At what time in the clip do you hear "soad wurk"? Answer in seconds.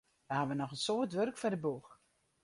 0.85-1.37